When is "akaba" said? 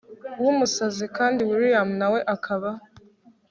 2.35-2.69